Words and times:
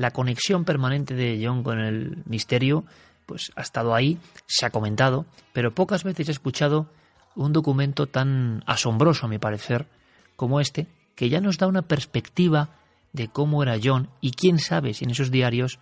La 0.00 0.12
conexión 0.12 0.64
permanente 0.64 1.14
de 1.14 1.38
John 1.44 1.62
con 1.62 1.78
el 1.78 2.22
misterio, 2.24 2.86
pues 3.26 3.52
ha 3.54 3.60
estado 3.60 3.94
ahí, 3.94 4.16
se 4.46 4.64
ha 4.64 4.70
comentado, 4.70 5.26
pero 5.52 5.74
pocas 5.74 6.04
veces 6.04 6.28
he 6.28 6.32
escuchado 6.32 6.86
un 7.34 7.52
documento 7.52 8.06
tan 8.06 8.64
asombroso, 8.64 9.26
a 9.26 9.28
mi 9.28 9.36
parecer, 9.36 9.88
como 10.36 10.58
este, 10.58 10.86
que 11.14 11.28
ya 11.28 11.42
nos 11.42 11.58
da 11.58 11.66
una 11.66 11.82
perspectiva 11.82 12.70
de 13.12 13.28
cómo 13.28 13.62
era 13.62 13.76
John 13.82 14.08
y 14.22 14.30
quién 14.30 14.58
sabe 14.58 14.94
si 14.94 15.04
en 15.04 15.10
esos 15.10 15.30
diarios 15.30 15.80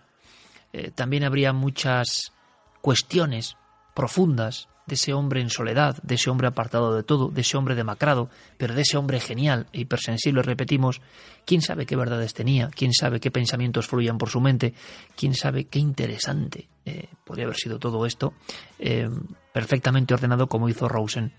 eh, 0.73 0.91
también 0.91 1.23
habría 1.23 1.53
muchas 1.53 2.33
cuestiones 2.81 3.55
profundas 3.93 4.67
de 4.89 4.95
ese 4.95 5.13
hombre 5.13 5.39
en 5.39 5.49
soledad, 5.49 6.01
de 6.03 6.15
ese 6.15 6.29
hombre 6.29 6.47
apartado 6.47 6.93
de 6.93 7.03
todo, 7.03 7.29
de 7.29 7.41
ese 7.41 7.55
hombre 7.55 7.75
demacrado, 7.75 8.29
pero 8.57 8.73
de 8.73 8.81
ese 8.81 8.97
hombre 8.97 9.21
genial 9.21 9.67
e 9.71 9.81
hipersensible, 9.81 10.41
repetimos, 10.41 11.01
quién 11.45 11.61
sabe 11.61 11.85
qué 11.85 11.95
verdades 11.95 12.33
tenía, 12.33 12.69
quién 12.75 12.91
sabe 12.93 13.21
qué 13.21 13.31
pensamientos 13.31 13.87
fluían 13.87 14.17
por 14.17 14.29
su 14.29 14.41
mente, 14.41 14.73
quién 15.15 15.33
sabe 15.33 15.65
qué 15.65 15.79
interesante 15.79 16.67
eh, 16.85 17.07
podría 17.23 17.45
haber 17.45 17.55
sido 17.55 17.79
todo 17.79 18.05
esto, 18.05 18.33
eh, 18.79 19.09
perfectamente 19.53 20.13
ordenado 20.13 20.47
como 20.47 20.67
hizo 20.67 20.89
Rosen. 20.89 21.31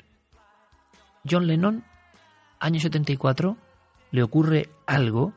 John 1.28 1.46
Lennon, 1.46 1.84
año 2.60 2.80
74, 2.80 3.56
le 4.12 4.22
ocurre 4.22 4.70
algo, 4.86 5.34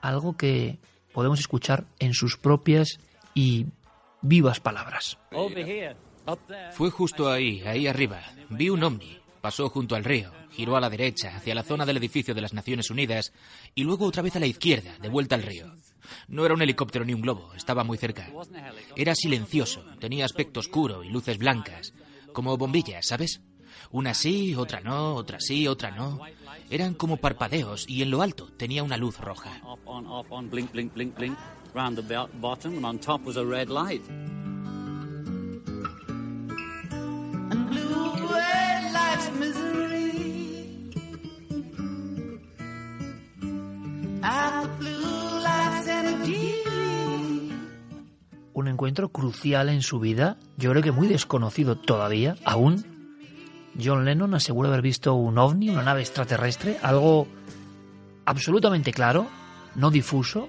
algo 0.00 0.36
que 0.36 0.78
podemos 1.12 1.40
escuchar 1.40 1.84
en 1.98 2.14
sus 2.14 2.36
propias 2.36 2.98
y 3.34 3.66
vivas 4.22 4.60
palabras. 4.60 5.18
Fue 6.72 6.90
justo 6.90 7.30
ahí, 7.30 7.62
ahí 7.62 7.86
arriba. 7.86 8.20
Vi 8.50 8.70
un 8.70 8.82
ovni. 8.82 9.18
Pasó 9.40 9.68
junto 9.68 9.94
al 9.94 10.04
río, 10.04 10.32
giró 10.52 10.74
a 10.74 10.80
la 10.80 10.88
derecha, 10.88 11.36
hacia 11.36 11.54
la 11.54 11.62
zona 11.62 11.84
del 11.84 11.98
edificio 11.98 12.34
de 12.34 12.40
las 12.40 12.54
Naciones 12.54 12.88
Unidas, 12.88 13.30
y 13.74 13.84
luego 13.84 14.06
otra 14.06 14.22
vez 14.22 14.34
a 14.36 14.40
la 14.40 14.46
izquierda, 14.46 14.96
de 15.02 15.10
vuelta 15.10 15.34
al 15.34 15.42
río. 15.42 15.70
No 16.28 16.46
era 16.46 16.54
un 16.54 16.62
helicóptero 16.62 17.04
ni 17.04 17.12
un 17.12 17.20
globo, 17.20 17.52
estaba 17.54 17.84
muy 17.84 17.98
cerca. 17.98 18.30
Era 18.96 19.14
silencioso, 19.14 19.84
tenía 20.00 20.24
aspecto 20.24 20.60
oscuro 20.60 21.04
y 21.04 21.10
luces 21.10 21.36
blancas, 21.36 21.92
como 22.32 22.56
bombillas, 22.56 23.06
¿sabes? 23.06 23.42
Una 23.90 24.14
sí, 24.14 24.54
otra 24.54 24.80
no, 24.80 25.14
otra 25.14 25.38
sí, 25.40 25.68
otra 25.68 25.90
no. 25.90 26.20
Eran 26.70 26.94
como 26.94 27.18
parpadeos 27.18 27.84
y 27.86 28.00
en 28.00 28.10
lo 28.10 28.22
alto 28.22 28.50
tenía 28.56 28.82
una 28.82 28.96
luz 28.96 29.18
roja. 29.18 29.60
Un 48.54 48.68
encuentro 48.68 49.10
crucial 49.10 49.68
en 49.68 49.82
su 49.82 50.00
vida, 50.00 50.38
yo 50.56 50.70
creo 50.70 50.82
que 50.82 50.92
muy 50.92 51.08
desconocido 51.08 51.76
todavía, 51.76 52.36
aún. 52.44 52.84
John 53.82 54.04
Lennon 54.04 54.34
asegura 54.34 54.68
haber 54.68 54.80
visto 54.80 55.14
un 55.14 55.36
ovni, 55.36 55.68
una 55.68 55.82
nave 55.82 56.00
extraterrestre, 56.00 56.78
algo 56.82 57.26
absolutamente 58.24 58.92
claro, 58.92 59.26
no 59.74 59.90
difuso, 59.90 60.48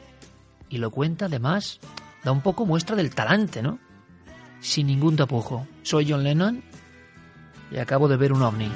y 0.69 0.77
lo 0.77 0.91
cuenta 0.91 1.25
además, 1.25 1.79
da 2.23 2.31
un 2.31 2.41
poco 2.41 2.65
muestra 2.65 2.95
del 2.95 3.13
talante, 3.13 3.61
¿no? 3.61 3.79
Sin 4.61 4.87
ningún 4.87 5.15
tapujo. 5.15 5.67
Soy 5.83 6.09
John 6.09 6.23
Lennon 6.23 6.63
y 7.71 7.77
acabo 7.77 8.07
de 8.07 8.17
ver 8.17 8.31
un 8.31 8.43
ovni. 8.43 8.71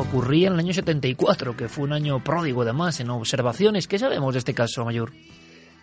Ocurría 0.00 0.48
en 0.48 0.54
el 0.54 0.60
año 0.60 0.72
74, 0.72 1.56
que 1.56 1.68
fue 1.68 1.84
un 1.84 1.92
año 1.92 2.22
pródigo 2.24 2.62
además 2.62 3.00
en 3.00 3.10
observaciones. 3.10 3.86
¿Qué 3.86 3.98
sabemos 3.98 4.34
de 4.34 4.38
este 4.38 4.54
caso, 4.54 4.84
Mayor? 4.84 5.12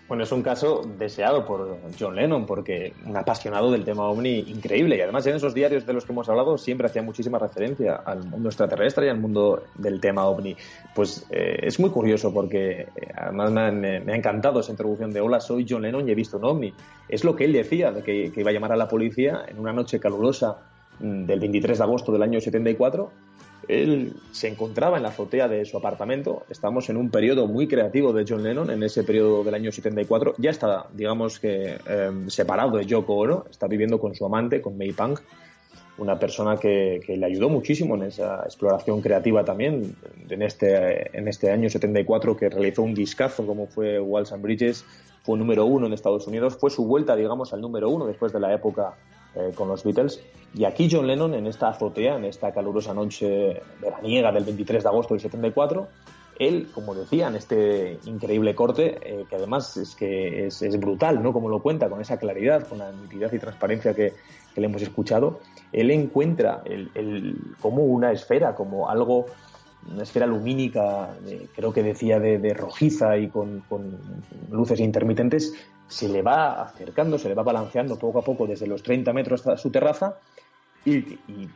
Bueno, 0.08 0.24
es 0.24 0.32
un 0.32 0.42
caso 0.42 0.84
deseado 0.98 1.46
por 1.46 1.80
John 2.00 2.16
Lennon, 2.16 2.46
porque 2.46 2.94
un 3.06 3.18
apasionado 3.18 3.70
del 3.70 3.84
tema 3.84 4.04
ovni 4.04 4.40
increíble. 4.40 4.96
Y 4.96 5.02
además 5.02 5.28
en 5.28 5.36
esos 5.36 5.54
diarios 5.54 5.86
de 5.86 5.92
los 5.92 6.06
que 6.06 6.14
hemos 6.14 6.30
hablado 6.30 6.58
siempre 6.58 6.88
hacía 6.88 7.02
muchísima 7.02 7.38
referencia 7.38 7.96
al 8.06 8.24
mundo 8.24 8.48
extraterrestre 8.48 9.08
y 9.08 9.10
al 9.10 9.20
mundo 9.20 9.64
del 9.76 10.00
tema 10.00 10.26
ovni. 10.26 10.56
Pues 10.96 11.26
eh, 11.30 11.60
es 11.62 11.78
muy 11.80 11.90
curioso 11.90 12.34
porque 12.34 12.82
eh, 12.82 12.88
además 13.18 13.74
me, 13.74 13.98
ha 13.98 14.16
encantado 14.16 14.62
esa 14.62 14.72
introducción 14.72 15.12
de 15.12 15.20
hola, 15.20 15.42
soy 15.42 15.66
John 15.68 15.82
Lennon 15.82 16.08
y 16.08 16.12
he 16.12 16.16
visto 16.16 16.38
un 16.38 16.46
ovni. 16.46 16.74
Es 17.10 17.26
lo 17.26 17.36
que 17.36 17.44
él 17.44 17.52
decía, 17.52 17.92
de 17.92 18.02
que, 18.02 18.32
iba 18.34 18.50
a 18.50 18.54
llamar 18.54 18.72
a 18.72 18.78
la 18.78 18.88
policía 18.88 19.44
en 19.46 19.60
una 19.60 19.74
noche 19.74 20.00
calurosa 20.00 20.58
mm, 21.02 21.26
del 21.26 21.40
23 21.42 21.78
de 21.78 21.84
agosto 21.84 22.14
del 22.14 22.24
año 22.24 22.40
74 22.40 23.27
él 23.68 24.14
se 24.32 24.48
encontraba 24.48 24.98
en 24.98 25.04
la 25.04 25.10
azotea 25.10 25.48
de 25.48 25.66
su 25.66 25.78
apartamento. 25.78 26.44
Estamos 26.50 26.90
en 26.90 26.98
un 26.98 27.10
periodo 27.10 27.48
muy 27.48 27.68
creativo 27.68 28.14
de 28.14 28.26
John 28.28 28.44
Lennon, 28.44 28.70
en 28.70 28.84
ese 28.84 29.04
periodo 29.04 29.44
del 29.44 29.54
año 29.56 29.72
74. 29.72 30.36
Ya 30.38 30.52
está, 30.52 30.88
digamos 30.94 31.40
que, 31.40 31.78
em, 31.86 32.30
separado 32.30 32.78
de 32.78 32.86
Yoko 32.86 33.16
Ono. 33.16 33.46
Está 33.50 33.68
viviendo 33.68 34.00
con 34.00 34.16
su 34.16 34.26
amante, 34.26 34.62
con 34.62 34.78
May 34.78 34.94
Pang, 34.94 35.18
una 35.98 36.18
persona 36.18 36.58
que, 36.58 37.02
le 37.08 37.26
ayudó 37.26 37.50
muchísimo 37.50 37.96
en 37.96 38.04
esa 38.04 38.44
exploración 38.46 39.02
creativa 39.02 39.44
también. 39.44 39.96
En 40.30 40.42
este, 40.42 41.18
en 41.18 41.28
este 41.28 41.52
año 41.52 41.70
74, 41.70 42.38
que 42.38 42.50
realizó 42.50 42.84
un 42.84 42.94
discazo 42.94 43.46
como 43.46 43.68
fue 43.68 44.00
Walls 44.00 44.32
and 44.32 44.44
Bridges, 44.44 44.86
fue 45.24 45.38
número 45.38 45.66
uno 45.66 45.88
en 45.88 45.94
Estados 45.94 46.26
Unidos. 46.28 46.56
Fue 46.58 46.70
su 46.70 46.86
vuelta, 46.86 47.16
digamos, 47.16 47.52
al 47.54 47.60
número 47.60 47.90
uno 47.90 48.06
después 48.06 48.32
de 48.32 48.40
la 48.40 48.54
época 48.54 48.96
eh, 49.38 49.52
con 49.54 49.68
los 49.68 49.84
Beatles. 49.84 50.22
Y 50.54 50.66
aquí 50.66 50.90
John 50.92 51.08
Lennon, 51.08 51.34
en 51.34 51.46
esta 51.46 51.70
azotea, 51.70 52.16
en 52.16 52.26
esta 52.26 52.52
calurosa 52.52 52.94
noche 52.94 53.62
veraniega 53.82 54.32
del 54.32 54.46
23 54.46 54.84
de 54.84 54.90
agosto 54.90 55.14
del 55.14 55.22
74, 55.22 55.88
él, 56.40 56.70
como 56.74 56.94
decía, 56.94 57.28
en 57.28 57.36
este 57.36 58.00
increíble 58.06 58.56
corte, 58.56 58.98
eh, 59.02 59.26
que 59.30 59.36
además 59.36 59.76
es 59.78 59.96
que 59.96 60.48
es, 60.48 60.80
brutal, 60.80 61.22
¿no? 61.24 61.34
Como 61.34 61.50
lo 61.50 61.62
cuenta, 61.62 61.90
con 61.90 62.02
esa 62.02 62.18
claridad, 62.18 62.68
con 62.68 62.80
la 62.80 62.92
nitidez 62.92 63.34
y 63.34 63.40
transparencia 63.40 63.94
que, 63.94 64.14
le 64.56 64.66
hemos 64.66 64.82
escuchado, 64.82 65.40
él 65.72 65.92
encuentra 65.92 66.64
el, 66.66 67.38
como 67.62 67.84
una 67.84 68.12
esfera, 68.12 68.56
como 68.56 68.90
algo, 68.90 69.28
una 69.92 70.04
esfera 70.04 70.26
lumínica, 70.26 71.16
creo 71.56 71.72
que 71.72 71.84
decía 71.84 72.20
de, 72.20 72.54
rojiza 72.54 73.18
y 73.18 73.30
con, 73.30 73.64
luces 74.52 74.80
intermitentes, 74.80 75.54
se 75.88 76.10
le 76.10 76.22
va 76.22 76.62
acercando, 76.62 77.18
se 77.18 77.30
le 77.30 77.36
va 77.36 77.44
balanceando 77.44 77.98
poco 77.98 78.20
a 78.20 78.24
poco 78.24 78.46
desde 78.48 78.68
los 78.68 78.84
30 78.84 79.14
metros 79.14 79.42
hasta 79.42 79.58
su 79.58 79.72
terraza 79.72 80.18
y, 80.84 81.02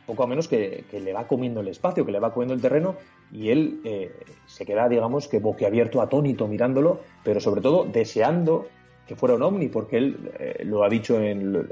poco 0.06 0.24
a 0.24 0.26
menos 0.26 0.48
que, 0.48 0.84
le 0.92 1.12
va 1.12 1.26
comiendo 1.26 1.60
el 1.60 1.68
espacio, 1.68 2.04
que 2.04 2.12
le 2.12 2.20
va 2.20 2.32
comiendo 2.32 2.54
el 2.54 2.60
terreno 2.60 2.96
y 3.30 3.50
él 3.50 3.80
eh, 3.84 4.12
se 4.46 4.64
queda, 4.66 4.88
digamos, 4.88 5.28
que 5.28 5.38
boquiabierto, 5.38 6.02
atónito 6.02 6.46
mirándolo, 6.48 7.00
pero 7.24 7.40
sobre 7.40 7.60
todo 7.60 7.84
deseando 7.84 8.68
que 9.06 9.16
fuera 9.16 9.34
un 9.34 9.42
ovni, 9.42 9.68
porque 9.68 9.98
él 9.98 10.32
eh, 10.38 10.62
lo 10.64 10.84
ha 10.84 10.88
dicho 10.88 11.20
en, 11.20 11.68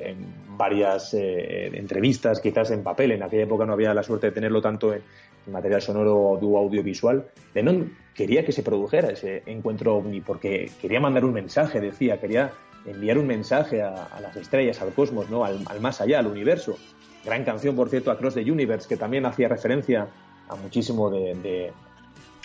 varias 0.56 1.14
eh, 1.14 1.70
entrevistas, 1.74 2.40
quizás 2.40 2.70
en 2.70 2.82
papel, 2.82 3.12
en 3.12 3.22
aquella 3.22 3.44
época 3.44 3.64
no 3.64 3.72
había 3.72 3.94
la 3.94 4.02
suerte 4.02 4.26
de 4.26 4.32
tenerlo 4.32 4.60
tanto 4.60 4.92
en, 4.92 5.02
material 5.46 5.82
sonoro 5.82 6.16
o 6.16 6.58
audiovisual. 6.58 7.26
Lennon 7.54 7.92
quería 8.14 8.44
que 8.44 8.52
se 8.52 8.62
produjera 8.62 9.10
ese 9.10 9.42
encuentro 9.46 9.96
ovni, 9.96 10.20
porque 10.20 10.70
quería 10.80 11.00
mandar 11.00 11.24
un 11.24 11.32
mensaje, 11.32 11.80
decía, 11.80 12.20
quería 12.20 12.52
enviar 12.86 13.18
un 13.18 13.26
mensaje 13.26 13.82
a, 13.82 14.18
las 14.20 14.36
estrellas, 14.36 14.80
al 14.80 14.92
cosmos, 14.92 15.30
¿no? 15.30 15.44
Al, 15.44 15.80
más 15.80 16.00
allá, 16.00 16.18
al 16.18 16.26
universo. 16.26 16.76
Gran 17.24 17.44
canción, 17.44 17.76
por 17.76 17.88
cierto, 17.88 18.10
Across 18.10 18.34
the 18.34 18.50
Universe, 18.50 18.88
que 18.88 18.96
también 18.96 19.26
hacía 19.26 19.48
referencia 19.48 20.08
a 20.48 20.56
muchísimo 20.56 21.10
de, 21.10 21.72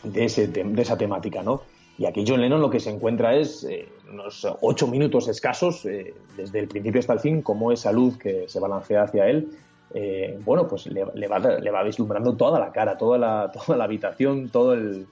de, 0.03 0.25
ese, 0.25 0.47
de 0.47 0.81
esa 0.81 0.97
temática, 0.97 1.41
¿no? 1.41 1.61
Y 1.97 2.05
aquí 2.05 2.25
John 2.27 2.41
Lennon 2.41 2.61
lo 2.61 2.69
que 2.69 2.79
se 2.79 2.89
encuentra 2.89 3.35
es 3.35 3.63
eh, 3.63 3.87
unos 4.11 4.45
ocho 4.61 4.87
minutos 4.87 5.29
escasos, 5.29 5.85
eh, 5.85 6.13
desde 6.35 6.59
el 6.59 6.67
principio 6.67 6.99
hasta 6.99 7.13
el 7.13 7.19
fin, 7.19 7.41
como 7.41 7.71
esa 7.71 7.91
luz 7.91 8.17
que 8.17 8.49
se 8.49 8.59
balancea 8.59 9.03
hacia 9.03 9.27
él, 9.27 9.49
eh, 9.97 10.37
bueno, 10.43 10.67
pues 10.67 10.87
le, 10.87 11.05
va, 11.05 11.39
le, 11.39 11.71
va, 11.71 11.83
vislumbrando 11.83 12.35
toda 12.35 12.59
la 12.59 12.73
cara, 12.73 12.97
toda 12.97 13.17
la, 13.17 13.49
habitación, 13.81 14.49
todo 14.49 14.73
el, 14.73 15.07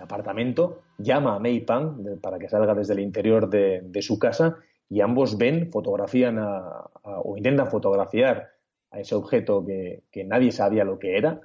apartamento. 0.00 0.80
Llama 0.96 1.36
a 1.36 1.38
May 1.38 1.60
Pang 1.60 2.18
para 2.22 2.38
que 2.38 2.48
salga 2.48 2.74
desde 2.74 2.94
el 2.94 3.00
interior 3.00 3.50
de, 3.50 4.00
su 4.00 4.18
casa 4.18 4.56
y 4.88 5.02
ambos 5.02 5.36
ven, 5.36 5.70
fotografían 5.70 6.38
o 6.38 7.36
intentan 7.36 7.68
fotografiar 7.68 8.48
a 8.90 9.00
ese 9.00 9.14
objeto 9.14 9.62
que, 9.64 10.04
que 10.10 10.24
nadie 10.24 10.52
sabía 10.52 10.84
lo 10.84 10.98
que 10.98 11.18
era. 11.18 11.40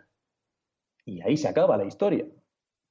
Y 1.03 1.21
ahí 1.21 1.35
se 1.35 1.49
acaba 1.49 1.75
la 1.75 1.85
historia 1.85 2.25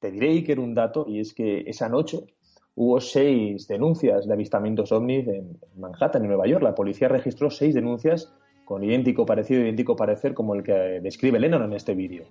Te 0.00 0.10
diré, 0.10 0.28
Iker, 0.28 0.60
un 0.60 0.74
dato, 0.74 1.06
y 1.08 1.20
es 1.20 1.32
que 1.32 1.60
esa 1.66 1.88
noche 1.88 2.26
hubo 2.74 3.00
seis 3.00 3.66
denuncias 3.66 4.26
de 4.26 4.34
avistamientos 4.34 4.92
ovnis 4.92 5.26
en 5.28 5.58
Manhattan, 5.76 6.22
en 6.22 6.28
Nueva 6.28 6.46
York. 6.46 6.62
La 6.62 6.74
policía 6.74 7.08
registró 7.08 7.50
seis 7.50 7.74
denuncias 7.74 8.30
con 8.68 8.84
idéntico 8.84 9.24
parecido, 9.24 9.62
idéntico 9.62 9.96
parecer 9.96 10.34
como 10.34 10.54
el 10.54 10.62
que 10.62 11.00
describe 11.00 11.40
Lennon 11.40 11.62
en 11.62 11.72
este 11.72 11.94
vídeo. 11.94 12.26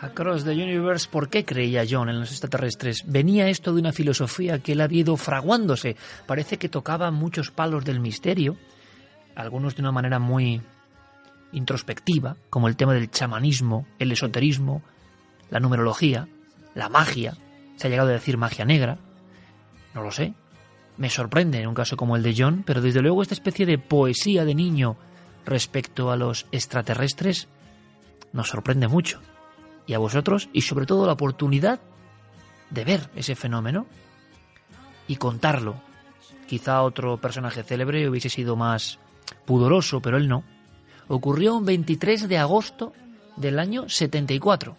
Across 0.00 0.44
the 0.44 0.52
Universe, 0.52 1.08
¿por 1.10 1.28
qué 1.28 1.44
creía 1.44 1.84
John 1.90 2.08
en 2.08 2.20
los 2.20 2.30
extraterrestres? 2.30 3.02
Venía 3.04 3.48
esto 3.48 3.74
de 3.74 3.80
una 3.80 3.92
filosofía 3.92 4.60
que 4.60 4.72
él 4.72 4.80
había 4.80 5.00
ido 5.00 5.16
fraguándose. 5.16 5.96
Parece 6.24 6.56
que 6.56 6.68
tocaba 6.68 7.10
muchos 7.10 7.50
palos 7.50 7.84
del 7.84 7.98
misterio, 7.98 8.56
algunos 9.34 9.74
de 9.74 9.82
una 9.82 9.90
manera 9.90 10.20
muy 10.20 10.62
introspectiva, 11.56 12.36
como 12.50 12.68
el 12.68 12.76
tema 12.76 12.92
del 12.92 13.10
chamanismo, 13.10 13.86
el 13.98 14.12
esoterismo, 14.12 14.82
la 15.50 15.58
numerología, 15.58 16.28
la 16.74 16.88
magia. 16.88 17.36
Se 17.76 17.86
ha 17.86 17.90
llegado 17.90 18.10
a 18.10 18.12
decir 18.12 18.36
magia 18.36 18.64
negra. 18.64 18.98
No 19.94 20.02
lo 20.02 20.10
sé. 20.10 20.34
Me 20.98 21.10
sorprende 21.10 21.60
en 21.60 21.68
un 21.68 21.74
caso 21.74 21.96
como 21.96 22.14
el 22.14 22.22
de 22.22 22.34
John, 22.36 22.62
pero 22.64 22.80
desde 22.80 23.00
luego 23.00 23.22
esta 23.22 23.34
especie 23.34 23.66
de 23.66 23.78
poesía 23.78 24.44
de 24.44 24.54
niño 24.54 24.96
respecto 25.44 26.10
a 26.10 26.16
los 26.16 26.46
extraterrestres 26.52 27.48
nos 28.32 28.48
sorprende 28.48 28.88
mucho. 28.88 29.20
Y 29.86 29.94
a 29.94 29.98
vosotros, 29.98 30.48
y 30.52 30.62
sobre 30.62 30.84
todo 30.84 31.06
la 31.06 31.12
oportunidad 31.12 31.80
de 32.70 32.84
ver 32.84 33.10
ese 33.14 33.34
fenómeno 33.34 33.86
y 35.08 35.16
contarlo. 35.16 35.80
Quizá 36.46 36.82
otro 36.82 37.18
personaje 37.18 37.62
célebre 37.62 38.08
hubiese 38.08 38.28
sido 38.28 38.56
más 38.56 38.98
pudoroso, 39.46 40.00
pero 40.00 40.16
él 40.16 40.28
no. 40.28 40.44
Ocurrió 41.08 41.56
un 41.56 41.64
23 41.64 42.28
de 42.28 42.38
agosto 42.38 42.92
del 43.36 43.58
año 43.58 43.88
74. 43.88 44.76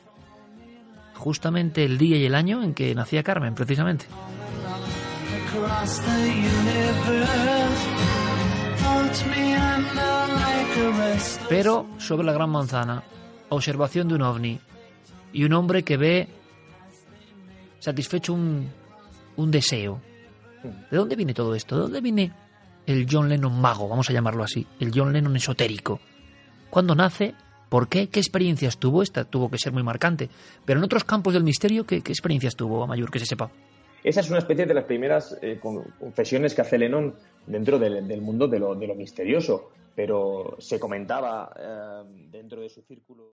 Justamente 1.15 1.83
el 1.83 1.97
día 1.97 2.18
y 2.18 2.25
el 2.25 2.35
año 2.35 2.63
en 2.63 2.74
que 2.74 2.94
nacía 2.94 3.24
Carmen, 3.24 3.56
precisamente. 3.56 4.06
Pero 11.50 11.88
sobre 11.97 12.25
la 12.25 12.33
gran 12.33 12.50
manzana, 12.50 13.03
observación 13.50 14.07
de 14.07 14.15
un 14.15 14.21
ovni 14.21 14.59
y 15.33 15.44
un 15.44 15.53
hombre 15.53 15.83
que 15.83 15.97
ve 15.97 16.27
satisfecho 17.79 18.33
un, 18.33 18.69
un 19.38 19.51
deseo. 19.51 20.01
¿De 20.91 20.97
dónde 20.97 21.15
viene 21.15 21.33
todo 21.33 21.56
esto? 21.56 21.75
¿De 21.75 21.81
dónde 21.83 22.01
viene 22.01 22.33
el 22.85 23.07
John 23.09 23.29
Lennon 23.29 23.59
mago, 23.59 23.88
vamos 23.88 24.09
a 24.09 24.13
llamarlo 24.13 24.44
así? 24.44 24.68
El 24.79 24.91
John 24.94 25.13
Lennon 25.13 25.35
esotérico. 25.35 26.00
¿Cuándo 26.69 26.95
nace? 26.95 27.33
¿Por 27.69 27.89
qué? 27.89 28.07
¿Qué 28.07 28.19
experiencias 28.19 28.77
tuvo? 28.77 29.03
Esta 29.03 29.25
tuvo 29.25 29.49
que 29.49 29.57
ser 29.57 29.73
muy 29.73 29.83
marcante. 29.83 30.29
Pero 30.65 30.79
en 30.79 30.85
otros 30.85 31.03
campos 31.03 31.33
del 31.33 31.43
misterio, 31.43 31.85
¿qué, 31.85 32.01
qué 32.01 32.11
experiencias 32.11 32.55
tuvo, 32.55 32.87
Mayor, 32.87 33.11
que 33.11 33.19
se 33.19 33.25
sepa? 33.25 33.51
Esa 34.03 34.21
es 34.21 34.29
una 34.29 34.39
especie 34.39 34.65
de 34.65 34.73
las 34.73 34.85
primeras 34.85 35.37
eh, 35.41 35.59
confesiones 35.59 36.55
que 36.55 36.61
hace 36.61 36.77
Lennon 36.77 37.13
dentro 37.45 37.77
del, 37.77 38.07
del 38.07 38.21
mundo 38.21 38.47
de 38.47 38.59
lo, 38.59 38.73
de 38.75 38.87
lo, 38.87 38.95
misterioso, 38.95 39.71
pero 39.95 40.55
se 40.59 40.79
comentaba 40.79 41.51
eh, 41.59 42.27
dentro 42.31 42.61
de 42.61 42.69
su 42.69 42.81
círculo. 42.83 43.33